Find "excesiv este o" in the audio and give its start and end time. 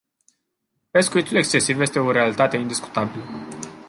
1.37-2.11